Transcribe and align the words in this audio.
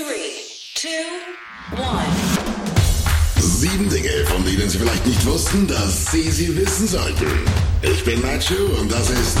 three, 0.00 0.32
two, 0.74 1.76
one. 1.76 2.06
Sieben 3.36 3.88
Dinge, 3.90 4.24
von 4.26 4.44
denen 4.44 4.68
Sie 4.68 4.78
vielleicht 4.78 5.06
nicht 5.06 5.24
wussten, 5.26 5.66
dass 5.66 6.10
Sie 6.10 6.30
sie 6.30 6.56
wissen 6.56 6.88
sollten. 6.88 7.26
Ich 7.82 8.02
bin 8.04 8.20
Nacho 8.20 8.54
und 8.80 8.90
das 8.90 9.10
ist 9.10 9.36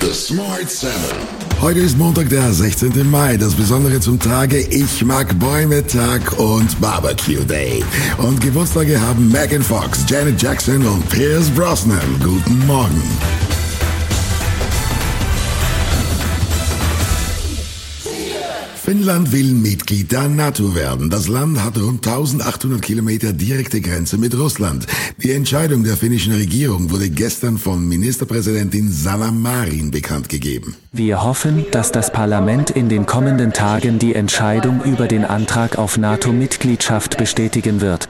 The 0.00 0.12
Smart 0.12 0.68
Seven. 0.68 1.16
Heute 1.60 1.78
ist 1.78 1.96
Montag, 1.96 2.28
der 2.28 2.52
16. 2.52 3.08
Mai. 3.08 3.36
Das 3.36 3.54
Besondere 3.54 4.00
zum 4.00 4.18
Tage 4.18 4.58
Ich 4.58 5.04
mag 5.04 5.38
Bäume 5.38 5.86
Tag 5.86 6.38
und 6.38 6.80
Barbecue 6.80 7.44
Day. 7.44 7.84
Und 8.18 8.40
Geburtstage 8.40 9.00
haben 9.00 9.30
Megan 9.30 9.62
Fox, 9.62 10.00
Janet 10.08 10.42
Jackson 10.42 10.84
und 10.84 11.08
Pierce 11.08 11.50
Brosnan. 11.50 12.20
Guten 12.20 12.66
Morgen. 12.66 13.02
Finnland 18.84 19.30
will 19.30 19.52
Mitglied 19.52 20.10
der 20.10 20.26
NATO 20.28 20.74
werden. 20.74 21.08
Das 21.08 21.28
Land 21.28 21.62
hat 21.62 21.78
rund 21.78 22.04
1800 22.04 22.82
Kilometer 22.82 23.32
direkte 23.32 23.80
Grenze 23.80 24.18
mit 24.18 24.36
Russland. 24.36 24.88
Die 25.22 25.30
Entscheidung 25.30 25.84
der 25.84 25.96
finnischen 25.96 26.32
Regierung 26.32 26.90
wurde 26.90 27.08
gestern 27.08 27.58
von 27.58 27.86
Ministerpräsidentin 27.86 28.90
Sanna 28.90 29.30
Marin 29.30 29.92
bekannt 29.92 30.28
gegeben. 30.28 30.74
Wir 30.90 31.22
hoffen, 31.22 31.64
dass 31.70 31.92
das 31.92 32.12
Parlament 32.12 32.70
in 32.70 32.88
den 32.88 33.06
kommenden 33.06 33.52
Tagen 33.52 34.00
die 34.00 34.16
Entscheidung 34.16 34.82
über 34.82 35.06
den 35.06 35.24
Antrag 35.24 35.78
auf 35.78 35.96
NATO-Mitgliedschaft 35.96 37.18
bestätigen 37.18 37.80
wird. 37.80 38.08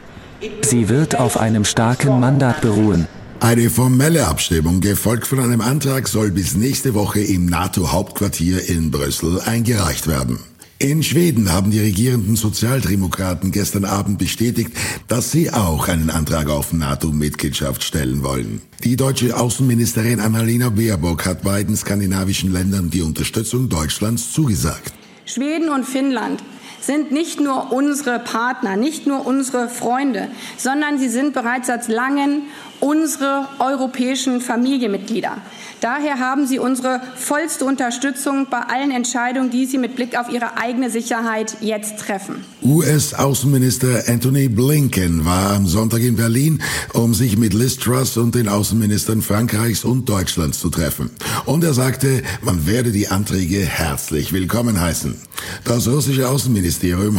Sie 0.62 0.88
wird 0.88 1.20
auf 1.20 1.38
einem 1.38 1.66
starken 1.66 2.18
Mandat 2.18 2.62
beruhen. 2.62 3.06
Eine 3.40 3.68
formelle 3.68 4.26
Abstimmung, 4.26 4.80
gefolgt 4.80 5.26
von 5.26 5.40
einem 5.40 5.60
Antrag, 5.60 6.08
soll 6.08 6.30
bis 6.30 6.54
nächste 6.54 6.94
Woche 6.94 7.20
im 7.20 7.44
NATO-Hauptquartier 7.44 8.70
in 8.70 8.90
Brüssel 8.90 9.38
eingereicht 9.40 10.06
werden. 10.06 10.38
In 10.82 11.04
Schweden 11.04 11.52
haben 11.52 11.70
die 11.70 11.78
regierenden 11.78 12.34
Sozialdemokraten 12.34 13.52
gestern 13.52 13.84
Abend 13.84 14.18
bestätigt, 14.18 14.72
dass 15.06 15.30
sie 15.30 15.52
auch 15.52 15.86
einen 15.86 16.10
Antrag 16.10 16.50
auf 16.50 16.72
NATO-Mitgliedschaft 16.72 17.84
stellen 17.84 18.24
wollen. 18.24 18.60
Die 18.82 18.96
deutsche 18.96 19.38
Außenministerin 19.38 20.18
Annalena 20.18 20.70
Baerbock 20.70 21.24
hat 21.24 21.42
beiden 21.42 21.76
skandinavischen 21.76 22.52
Ländern 22.52 22.90
die 22.90 23.02
Unterstützung 23.02 23.68
Deutschlands 23.68 24.32
zugesagt. 24.32 24.92
Schweden 25.24 25.68
und 25.68 25.86
Finnland 25.86 26.42
sind 26.80 27.12
nicht 27.12 27.40
nur 27.40 27.72
unsere 27.72 28.18
Partner, 28.18 28.76
nicht 28.76 29.06
nur 29.06 29.26
unsere 29.26 29.68
Freunde, 29.68 30.28
sondern 30.56 30.98
sie 30.98 31.08
sind 31.08 31.32
bereits 31.32 31.66
seit 31.68 31.88
langem 31.88 32.42
unsere 32.82 33.46
europäischen 33.60 34.40
Familienmitglieder. 34.40 35.36
Daher 35.80 36.18
haben 36.18 36.46
sie 36.46 36.58
unsere 36.58 37.00
vollste 37.16 37.64
Unterstützung 37.64 38.48
bei 38.50 38.58
allen 38.58 38.90
Entscheidungen, 38.90 39.50
die 39.50 39.66
sie 39.66 39.78
mit 39.78 39.94
Blick 39.94 40.18
auf 40.18 40.28
ihre 40.28 40.56
eigene 40.56 40.90
Sicherheit 40.90 41.56
jetzt 41.60 41.98
treffen. 41.98 42.44
US-Außenminister 42.62 44.04
Anthony 44.08 44.48
Blinken 44.48 45.24
war 45.24 45.54
am 45.54 45.66
Sonntag 45.66 46.02
in 46.02 46.16
Berlin, 46.16 46.60
um 46.92 47.14
sich 47.14 47.36
mit 47.36 47.54
Liz 47.54 47.78
Truss 47.78 48.16
und 48.16 48.34
den 48.34 48.48
Außenministern 48.48 49.22
Frankreichs 49.22 49.84
und 49.84 50.08
Deutschlands 50.08 50.58
zu 50.58 50.68
treffen. 50.68 51.10
Und 51.46 51.62
er 51.62 51.74
sagte, 51.74 52.22
man 52.42 52.66
werde 52.66 52.90
die 52.90 53.08
Anträge 53.08 53.60
herzlich 53.60 54.32
willkommen 54.32 54.80
heißen. 54.80 55.20
Das 55.64 55.88
russische 55.88 56.28
Außenministerium 56.28 56.61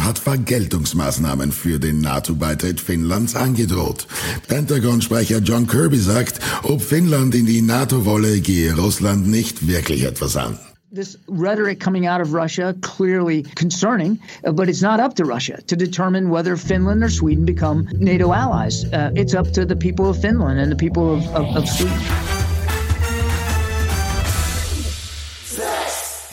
hat 0.02 0.18
Vergeltungsmaßnahmen 0.18 1.52
für 1.52 1.78
den 1.78 2.00
NATO-Beitritt 2.00 2.80
Finnlands 2.80 3.34
angedroht. 3.36 4.06
Pentagon-Sprecher 4.48 5.38
John 5.38 5.66
Kirby 5.66 5.98
sagt, 5.98 6.40
ob 6.62 6.82
Finnland 6.82 7.34
in 7.34 7.46
die 7.46 7.62
NATO 7.62 8.04
wolle, 8.04 8.40
gehe 8.40 8.74
Russland 8.76 9.26
nicht 9.28 9.66
wirklich 9.66 10.04
etwas 10.04 10.36
an. 10.36 10.58
this 10.94 11.16
rhetoric 11.26 11.80
coming 11.80 12.06
out 12.06 12.20
of 12.20 12.32
Russia 12.32 12.74
clearly 12.80 13.42
concerning, 13.42 14.20
uh, 14.44 14.52
but 14.52 14.68
it's 14.68 14.80
not 14.80 15.00
up 15.00 15.14
to 15.14 15.24
Russia 15.24 15.60
to 15.62 15.74
determine 15.74 16.30
whether 16.30 16.56
Finland 16.56 17.02
or 17.02 17.10
Sweden 17.10 17.44
become 17.44 17.88
NATO 17.92 18.32
allies. 18.32 18.84
Uh, 18.84 19.10
it's 19.16 19.34
up 19.34 19.50
to 19.52 19.64
the 19.64 19.76
people 19.76 20.08
of 20.08 20.20
Finland 20.20 20.60
and 20.60 20.70
the 20.70 20.76
people 20.76 21.12
of, 21.12 21.26
of, 21.34 21.56
of 21.56 21.68
Sweden. 21.68 22.33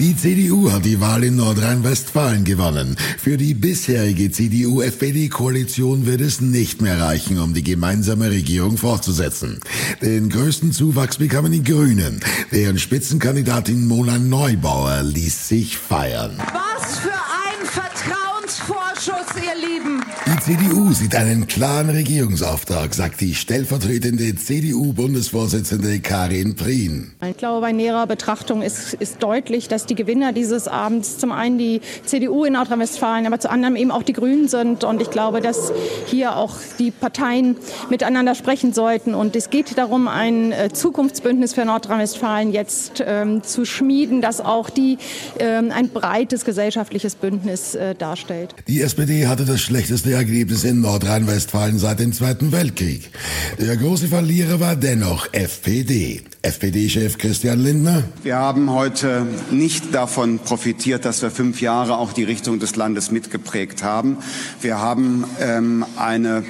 Die 0.01 0.15
CDU 0.15 0.71
hat 0.71 0.83
die 0.83 0.99
Wahl 0.99 1.23
in 1.23 1.35
Nordrhein-Westfalen 1.35 2.43
gewonnen. 2.43 2.97
Für 3.19 3.37
die 3.37 3.53
bisherige 3.53 4.31
CDU-FPD-Koalition 4.31 6.07
wird 6.07 6.21
es 6.21 6.41
nicht 6.41 6.81
mehr 6.81 6.99
reichen, 6.99 7.37
um 7.37 7.53
die 7.53 7.63
gemeinsame 7.63 8.31
Regierung 8.31 8.77
fortzusetzen. 8.77 9.59
Den 10.01 10.29
größten 10.29 10.71
Zuwachs 10.71 11.17
bekamen 11.17 11.51
die 11.51 11.63
Grünen. 11.63 12.19
Deren 12.51 12.79
Spitzenkandidatin 12.79 13.85
Mona 13.85 14.17
Neubauer 14.17 15.03
ließ 15.03 15.47
sich 15.47 15.77
feiern. 15.77 16.35
Was 16.51 16.97
für 16.97 17.13
ein 17.13 17.63
Vertrauensvorschuss, 17.63 19.35
ihr 19.35 19.60
Lieben. 19.61 20.03
Die 20.25 20.39
CDU 20.39 20.91
sieht 20.91 21.15
einen 21.15 21.45
klaren 21.45 21.89
Regierungsauftrag, 21.89 22.93
sagt 22.93 23.21
die 23.21 23.35
stellvertretende 23.35 24.35
CDU-Bundesvorsitzende 24.35 25.99
Karin 25.99 26.55
Prien. 26.55 27.13
Ich 27.29 27.37
glaube, 27.37 27.61
bei 27.61 27.71
näherer 27.71 28.07
Betrachtung 28.07 28.61
ist, 28.61 28.93
ist 28.95 29.21
deutlich, 29.21 29.67
dass 29.67 29.85
die 29.85 29.93
Gewinner 29.95 30.33
dieses 30.33 30.67
Abends 30.67 31.17
zum 31.17 31.31
einen 31.31 31.57
die 31.57 31.81
CDU 32.05 32.43
in 32.43 32.53
Nordrhein-Westfalen, 32.53 33.27
aber 33.27 33.39
zu 33.39 33.51
anderem 33.51 33.75
eben 33.75 33.91
auch 33.91 34.03
die 34.03 34.13
Grünen 34.13 34.47
sind. 34.47 34.83
Und 34.83 35.01
ich 35.01 35.11
glaube, 35.11 35.41
dass 35.41 35.71
hier 36.07 36.35
auch 36.35 36.55
die 36.79 36.91
Parteien 36.91 37.55
miteinander 37.89 38.33
sprechen 38.33 38.73
sollten. 38.73 39.13
Und 39.13 39.35
es 39.35 39.49
geht 39.49 39.77
darum, 39.77 40.07
ein 40.07 40.51
äh, 40.51 40.69
Zukunftsbündnis 40.73 41.53
für 41.53 41.65
Nordrhein-Westfalen 41.65 42.51
jetzt 42.51 43.03
ähm, 43.05 43.43
zu 43.43 43.65
schmieden, 43.65 44.21
das 44.21 44.41
auch 44.41 44.69
die, 44.69 44.97
ähm, 45.39 45.71
ein 45.71 45.89
breites 45.89 46.45
gesellschaftliches 46.45 47.15
Bündnis 47.15 47.75
äh, 47.75 47.93
darstellt. 47.93 48.55
Die 48.67 48.81
SPD 48.81 49.27
hatte 49.27 49.50
das 49.51 49.59
schlechteste 49.59 50.13
Ergebnis 50.13 50.63
in 50.63 50.79
Nordrhein-Westfalen 50.79 51.77
seit 51.77 51.99
dem 51.99 52.13
Zweiten 52.13 52.53
Weltkrieg. 52.53 53.11
Der 53.59 53.75
große 53.75 54.07
Verlierer 54.07 54.61
war 54.61 54.77
dennoch 54.77 55.27
FPD. 55.33 56.21
FPD-Chef 56.41 57.17
Christian 57.17 57.59
Lindner. 57.59 58.03
Wir 58.23 58.37
haben 58.37 58.71
heute 58.71 59.27
nicht 59.51 59.93
davon 59.93 60.39
profitiert, 60.39 61.03
dass 61.03 61.21
wir 61.21 61.31
fünf 61.31 61.59
Jahre 61.59 61.97
auch 61.97 62.13
die 62.13 62.23
Richtung 62.23 62.59
des 62.59 62.77
Landes 62.77 63.11
mitgeprägt 63.11 63.83
haben. 63.83 64.19
Wir 64.61 64.79
haben 64.79 65.25
ähm, 65.41 65.85
eine, 65.97 66.45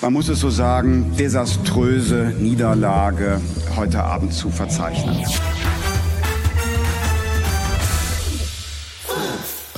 man 0.00 0.14
muss 0.14 0.30
es 0.30 0.40
so 0.40 0.48
sagen, 0.48 1.12
desaströse 1.18 2.32
Niederlage 2.38 3.42
heute 3.76 4.02
Abend 4.02 4.32
zu 4.32 4.48
verzeichnen. 4.48 5.26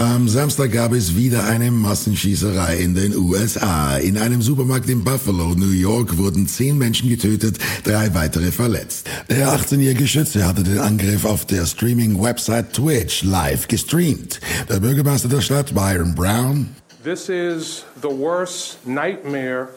Am 0.03 0.29
Samstag 0.29 0.73
gab 0.73 0.93
es 0.93 1.15
wieder 1.15 1.45
eine 1.45 1.71
Massenschießerei 1.71 2.79
in 2.79 2.97
den 2.97 3.17
USA. 3.17 3.99
In 3.99 4.19
einem 4.19 4.43
Supermarkt 4.43 4.91
in 4.91 5.05
Buffalo, 5.05 5.55
New 5.55 5.71
York, 5.71 6.19
wurden 6.19 6.49
zehn 6.49 6.77
Menschen 6.77 7.09
getötet, 7.09 7.59
drei 7.85 8.13
weitere 8.13 8.51
verletzt. 8.51 9.09
Der 9.31 9.47
18-jährige 9.57 10.09
Schütze 10.09 10.45
hatte 10.45 10.65
den 10.65 10.81
Angriff 10.81 11.25
auf 11.25 11.47
der 11.47 11.67
Streaming-Website 11.67 12.73
Twitch 12.73 13.23
live 13.23 13.69
gestreamt. 13.69 14.41
Der 14.69 14.81
Bürgermeister 14.81 15.29
der 15.29 15.41
Stadt, 15.41 15.73
Byron 15.73 16.17
Brown, 16.17 16.75
This 17.05 17.29
is 17.29 17.85
the 18.03 18.11
worst 18.11 18.85
nightmare 18.85 19.69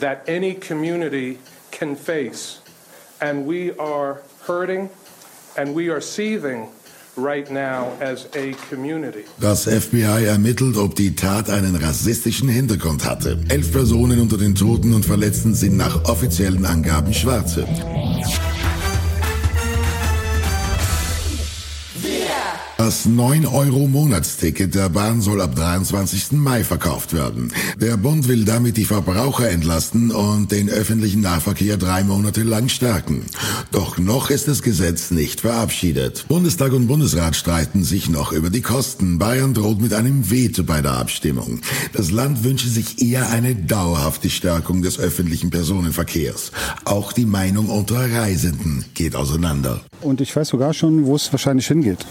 that 0.00 0.28
any 0.28 0.54
community 0.54 1.38
can 1.70 1.94
face. 1.94 2.60
And 3.20 3.46
we 3.46 3.72
are 3.78 4.22
hurting 4.44 4.90
and 5.56 5.72
we 5.76 5.88
are 5.88 6.00
seething 6.00 6.66
Das 9.40 9.64
FBI 9.64 10.24
ermittelt, 10.26 10.76
ob 10.76 10.94
die 10.94 11.14
Tat 11.14 11.50
einen 11.50 11.76
rassistischen 11.76 12.48
Hintergrund 12.48 13.04
hatte. 13.04 13.38
Elf 13.48 13.72
Personen 13.72 14.20
unter 14.20 14.38
den 14.38 14.54
Toten 14.54 14.94
und 14.94 15.04
Verletzten 15.04 15.54
sind 15.54 15.76
nach 15.76 16.04
offiziellen 16.04 16.64
Angaben 16.64 17.12
Schwarze. 17.12 17.66
Das 22.78 23.08
9-Euro-Monatsticket 23.08 24.72
der 24.72 24.88
Bahn 24.88 25.20
soll 25.20 25.40
ab 25.40 25.56
23. 25.56 26.30
Mai 26.30 26.62
verkauft 26.62 27.12
werden. 27.12 27.52
Der 27.80 27.96
Bund 27.96 28.28
will 28.28 28.44
damit 28.44 28.76
die 28.76 28.84
Verbraucher 28.84 29.50
entlasten 29.50 30.12
und 30.12 30.52
den 30.52 30.70
öffentlichen 30.70 31.20
Nahverkehr 31.20 31.76
drei 31.76 32.04
Monate 32.04 32.44
lang 32.44 32.68
stärken. 32.68 33.26
Doch 33.72 33.98
noch 33.98 34.30
ist 34.30 34.46
das 34.46 34.62
Gesetz 34.62 35.10
nicht 35.10 35.40
verabschiedet. 35.40 36.26
Bundestag 36.28 36.72
und 36.72 36.86
Bundesrat 36.86 37.34
streiten 37.34 37.82
sich 37.82 38.08
noch 38.08 38.30
über 38.30 38.48
die 38.48 38.62
Kosten. 38.62 39.18
Bayern 39.18 39.54
droht 39.54 39.80
mit 39.80 39.92
einem 39.92 40.30
Veto 40.30 40.62
bei 40.62 40.80
der 40.80 40.92
Abstimmung. 40.92 41.58
Das 41.94 42.12
Land 42.12 42.44
wünsche 42.44 42.68
sich 42.68 43.02
eher 43.02 43.28
eine 43.30 43.56
dauerhafte 43.56 44.30
Stärkung 44.30 44.82
des 44.82 45.00
öffentlichen 45.00 45.50
Personenverkehrs. 45.50 46.52
Auch 46.84 47.12
die 47.12 47.26
Meinung 47.26 47.70
unter 47.70 47.98
Reisenden 47.98 48.84
geht 48.94 49.16
auseinander. 49.16 49.80
Und 50.00 50.20
ich 50.20 50.34
weiß 50.36 50.46
sogar 50.46 50.72
schon, 50.74 51.06
wo 51.06 51.16
es 51.16 51.32
wahrscheinlich 51.32 51.66
hingeht. 51.66 52.06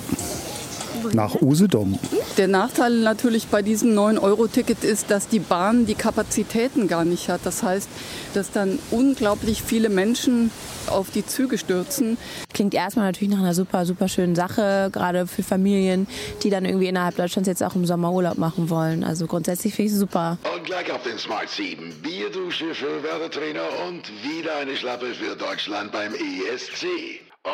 Nach 1.17 1.41
Usedom. 1.41 1.97
Der 2.37 2.47
Nachteil 2.47 2.99
natürlich 2.99 3.47
bei 3.47 3.63
diesem 3.63 3.97
9-Euro-Ticket 3.97 4.83
ist, 4.83 5.09
dass 5.09 5.27
die 5.27 5.39
Bahn 5.39 5.87
die 5.87 5.95
Kapazitäten 5.95 6.87
gar 6.87 7.05
nicht 7.05 7.27
hat. 7.29 7.41
Das 7.43 7.63
heißt, 7.63 7.89
dass 8.35 8.51
dann 8.51 8.77
unglaublich 8.91 9.63
viele 9.63 9.89
Menschen 9.89 10.51
auf 10.85 11.09
die 11.09 11.25
Züge 11.25 11.57
stürzen. 11.57 12.19
Klingt 12.53 12.75
erstmal 12.75 13.07
natürlich 13.07 13.33
nach 13.33 13.39
einer 13.39 13.55
super, 13.55 13.87
super 13.87 14.07
schönen 14.07 14.35
Sache, 14.35 14.91
gerade 14.93 15.25
für 15.25 15.41
Familien, 15.41 16.05
die 16.43 16.51
dann 16.51 16.65
irgendwie 16.65 16.85
innerhalb 16.85 17.15
Deutschlands 17.15 17.47
jetzt 17.47 17.63
auch 17.63 17.73
im 17.73 17.87
Sommer 17.87 18.11
Urlaub 18.11 18.37
machen 18.37 18.69
wollen. 18.69 19.03
Also 19.03 19.25
grundsätzlich 19.25 19.73
finde 19.73 19.87
ich 19.87 19.93
es 19.93 19.99
super. 19.99 20.37
Und 20.55 20.65
gleich 20.65 20.91
auf 20.91 21.01
den 21.01 21.17
Smart 21.17 21.49
7. 21.49 21.95
Bierdusche 22.03 22.75
für 22.75 23.01
Werbetrainer 23.01 23.65
und 23.87 24.03
wieder 24.21 24.57
eine 24.57 24.75
Schlappe 24.75 25.15
für 25.15 25.35
Deutschland 25.35 25.91
beim 25.91 26.13
ESC. 26.13 26.85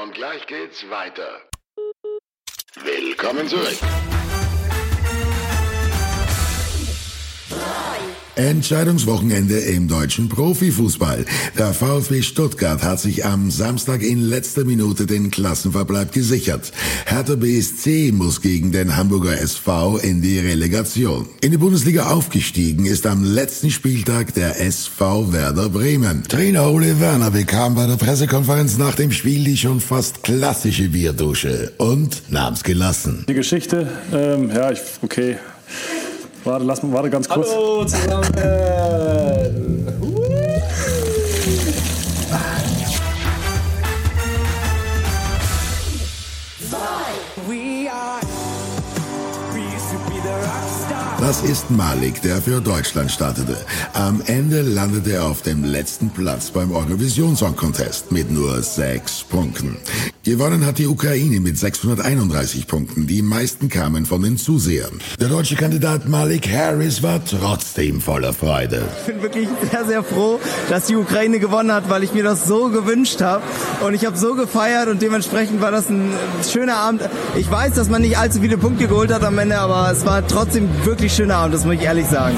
Und 0.04 0.14
gleich 0.14 0.46
geht's 0.48 0.84
weiter. 0.90 1.53
Willkommen 3.24 3.48
zurück. 3.48 4.13
Entscheidungswochenende 8.36 9.60
im 9.60 9.88
deutschen 9.88 10.28
Profifußball. 10.28 11.26
Der 11.58 11.74
VfB 11.74 12.22
Stuttgart 12.22 12.82
hat 12.84 13.00
sich 13.00 13.26
am 13.26 13.52
Samstag 13.52 14.02
in 14.02 14.22
letzter 14.22 14.66
Minute 14.66 15.06
den 15.06 15.30
Klassenverbleib 15.30 16.12
gesichert. 16.12 16.72
Hertha 17.06 17.36
BSC 17.36 18.12
muss 18.12 18.42
gegen 18.42 18.72
den 18.72 18.98
Hamburger 18.98 19.40
SV 19.40 19.98
in 19.98 20.22
die 20.22 20.40
Relegation. 20.40 21.28
In 21.42 21.52
die 21.52 21.58
Bundesliga 21.58 22.10
aufgestiegen 22.10 22.86
ist 22.86 23.06
am 23.06 23.24
letzten 23.24 23.70
Spieltag 23.70 24.34
der 24.34 24.60
SV 24.60 25.32
Werder 25.32 25.70
Bremen. 25.70 26.24
Trainer 26.28 26.72
Ole 26.72 27.00
Werner 27.00 27.30
bekam 27.30 27.76
bei 27.76 27.86
der 27.86 27.98
Pressekonferenz 27.98 28.78
nach 28.78 28.96
dem 28.96 29.12
Spiel 29.12 29.44
die 29.44 29.58
schon 29.58 29.80
fast 29.80 30.24
klassische 30.24 30.90
Bierdusche 30.90 31.74
und 31.78 32.24
nahm's 32.32 32.64
gelassen. 32.64 33.26
Die 33.28 33.34
Geschichte, 33.34 33.88
ähm, 34.12 34.50
ja, 34.50 34.72
ich, 34.72 34.80
okay. 35.02 35.38
Warte, 36.44 36.66
lass 36.66 36.84
mal, 36.84 36.92
warte 36.92 37.10
ganz 37.10 37.30
kurz. 37.30 37.50
Hallo 37.52 37.86
zusammen! 37.86 38.64
Das 51.26 51.42
ist 51.42 51.72
Malik, 51.72 52.22
der 52.22 52.42
für 52.42 52.60
Deutschland 52.60 53.10
startete. 53.10 53.56
Am 53.94 54.22
Ende 54.26 54.62
landete 54.62 55.14
er 55.14 55.26
auf 55.28 55.42
dem 55.42 55.64
letzten 55.64 56.10
Platz 56.10 56.52
beim 56.52 56.74
Eurovision 56.74 57.38
Song 57.38 57.56
Contest 57.56 58.12
mit 58.12 58.30
nur 58.30 58.62
sechs 58.62 59.24
Punkten. 59.24 59.78
Gewonnen 60.26 60.66
hat 60.66 60.80
die 60.80 60.88
Ukraine 60.88 61.40
mit 61.40 61.58
631 61.58 62.68
Punkten. 62.68 63.08
Die 63.08 63.22
meisten 63.22 63.70
kamen 63.70 64.06
von 64.06 64.22
den 64.22 64.38
Zusehern. 64.38 65.00
Der 65.22 65.30
deutsche 65.30 65.56
Kandidat 65.56 66.10
Malik 66.10 66.50
Harris 66.50 67.02
war 67.04 67.22
trotzdem 67.24 68.02
voller 68.02 68.34
Freude. 68.34 68.84
Ich 69.00 69.14
bin 69.14 69.22
wirklich 69.22 69.48
sehr, 69.72 69.86
sehr 69.86 70.04
froh, 70.04 70.42
dass 70.70 70.88
die 70.88 70.98
Ukraine 70.98 71.40
gewonnen 71.40 71.72
hat, 71.72 71.90
weil 71.90 72.04
ich 72.04 72.14
mir 72.14 72.24
das 72.24 72.48
so 72.48 72.70
gewünscht 72.70 73.22
habe. 73.22 73.44
Und 73.86 73.94
ich 73.94 74.06
habe 74.06 74.18
so 74.18 74.36
gefeiert 74.36 74.90
und 74.90 75.02
dementsprechend 75.02 75.62
war 75.62 75.72
das 75.72 75.90
ein 75.90 76.12
schöner 76.50 76.76
Abend. 76.76 77.02
Ich 77.38 77.50
weiß, 77.50 77.76
dass 77.76 77.90
man 77.90 78.02
nicht 78.02 78.18
allzu 78.18 78.42
viele 78.42 78.58
Punkte 78.58 78.88
geholt 78.88 79.14
hat 79.14 79.24
am 79.24 79.38
Ende, 79.38 79.58
aber 79.60 79.90
es 79.90 80.06
war 80.06 80.28
trotzdem 80.28 80.70
wirklich 80.84 81.13
schöner 81.14 81.36
Abend, 81.36 81.54
das 81.54 81.64
muss 81.64 81.76
ich 81.76 81.82
ehrlich 81.82 82.08
sagen. 82.08 82.38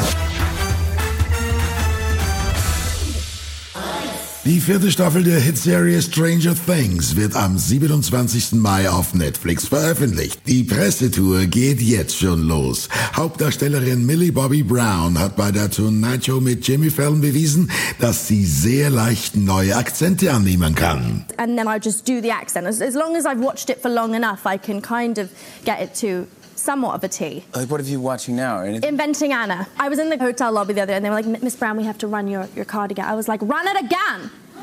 Die 4.44 4.60
vierte 4.60 4.92
Staffel 4.92 5.24
der 5.24 5.40
Hitserie 5.40 6.00
Stranger 6.02 6.54
Things 6.68 7.16
wird 7.16 7.36
am 7.36 7.58
27. 7.58 8.52
Mai 8.54 8.88
auf 8.88 9.16
Netflix 9.16 9.68
veröffentlicht. 9.70 10.42
Die 10.46 10.64
Pressetour 10.64 11.46
geht 11.46 11.82
jetzt 11.82 12.20
schon 12.20 12.44
los. 12.44 12.88
Hauptdarstellerin 13.16 14.06
Millie 14.06 14.32
Bobby 14.32 14.62
Brown 14.62 15.18
hat 15.18 15.36
bei 15.36 15.52
der 15.52 15.72
Tonight 15.72 16.26
Show 16.26 16.40
mit 16.42 16.68
Jimmy 16.68 16.92
Fallon 16.92 17.22
bewiesen, 17.22 17.72
dass 18.00 18.28
sie 18.28 18.46
sehr 18.46 18.92
leicht 18.92 19.36
neue 19.36 19.76
Akzente 19.76 20.32
annehmen 20.32 20.76
kann. 20.76 21.26
and 21.38 21.58
then 21.58 21.68
I 21.68 21.80
just 21.84 22.08
do 22.08 22.22
the 22.22 22.32
accent. 22.32 22.68
As, 22.68 22.82
as 22.82 22.94
long 22.94 23.16
as 23.16 23.26
I've 23.26 23.42
watched 23.42 23.72
it 23.72 23.82
for 23.82 23.90
long 23.90 24.14
enough, 24.14 24.46
I 24.46 24.60
can 24.60 24.80
kind 24.80 25.18
of 25.18 25.30
get 25.64 25.82
it 25.82 25.96
to 26.02 26.28
somewhat 26.56 26.96
of 26.96 27.04
a 27.04 27.08
T. 27.08 27.44
Like, 27.54 27.70
what 27.70 27.80
are 27.80 27.84
you 27.84 28.00
watching 28.00 28.36
now? 28.36 28.62
Anything? 28.62 28.88
Inventing 28.90 29.34
Anna. 29.34 29.68
I 29.78 29.90
was 29.90 30.00
in 30.00 30.10
the 30.10 30.18
hotel 30.18 30.52
lobby 30.52 30.74
the 30.74 30.82
other 30.82 30.94
day 30.94 30.98
and 30.98 31.06
they 31.06 31.10
were 31.10 31.16
like, 31.16 31.44
Miss 31.44 31.56
Brown, 31.56 31.78
we 31.78 31.84
have 31.84 31.98
to 32.00 32.08
run 32.08 32.28
your, 32.28 32.48
your 32.56 32.66
card 32.66 32.92
again. 32.92 33.06
I 33.06 33.14
was 33.14 33.28
like, 33.28 33.42
run 33.44 33.68
it 33.68 33.78
again. 33.86 34.32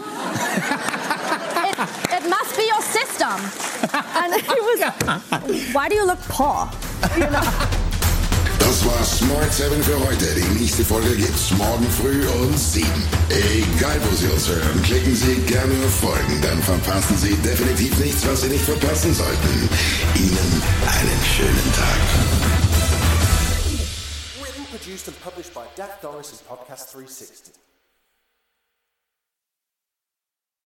it, 1.65 1.79
it 2.25 2.29
must 2.29 2.57
be 2.57 2.65
your 2.67 2.83
system. 2.83 3.39
And 4.17 4.35
it 4.35 4.47
was, 4.49 5.73
why 5.75 5.89
do 5.89 5.95
you 5.95 6.07
look 6.07 6.21
poor? 6.21 6.71
You 7.17 7.31
know? 7.31 7.79
War 8.93 9.05
Smart 9.05 9.53
7 9.53 9.83
für 9.83 9.99
heute. 10.07 10.27
Die 10.35 10.61
nächste 10.61 10.85
Folge 10.85 11.17
gibt's 11.17 11.51
morgen 11.53 11.89
früh 11.91 12.27
um 12.29 12.55
7. 12.55 12.87
Egal 13.31 13.99
wo 14.05 14.15
Sie 14.15 14.27
uns 14.27 14.47
hören, 14.49 14.83
klicken 14.83 15.17
Sie 15.17 15.37
gerne 15.47 15.73
auf 15.87 15.95
Folgen, 16.01 16.43
dann 16.43 16.63
verpassen 16.63 17.17
Sie 17.17 17.35
definitiv 17.37 17.99
nichts, 17.99 18.27
was 18.27 18.43
Sie 18.43 18.49
nicht 18.49 18.65
verpassen 18.65 19.15
sollten. 19.15 19.69
Ihnen 20.17 20.63
einen 20.87 21.21
schönen 21.25 21.73
Tag. 21.73 22.01
Written, 24.43 24.67
produced, 24.71 25.09
and 25.09 25.19
published 25.23 25.55
by 25.55 25.65
Dak 25.75 26.03
Doris 26.03 26.33
and 26.33 26.47
Podcast 26.47 26.93
360. 26.93 27.62